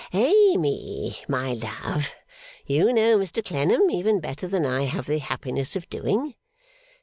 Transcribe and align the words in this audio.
'Amy, 0.13 1.15
my 1.27 1.53
love, 1.53 2.15
you 2.65 2.91
know 2.91 3.19
Mr 3.19 3.45
Clennam 3.45 3.91
even 3.91 4.19
better 4.19 4.47
than 4.47 4.65
I 4.65 4.85
have 4.85 5.05
the 5.05 5.19
happiness 5.19 5.75
of 5.75 5.87
doing. 5.91 6.33